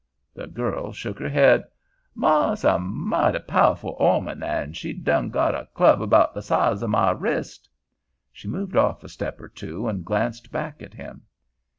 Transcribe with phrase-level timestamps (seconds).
[0.33, 1.63] The girl shook her head.
[2.15, 6.87] "Ma's a moughty pow'ful 'oman, and she done got a club 'bout the size o'
[6.87, 7.69] my wrist."
[8.31, 11.21] She moved off a step or so, and glanced back at him.